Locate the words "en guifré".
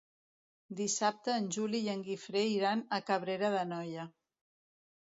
1.93-2.45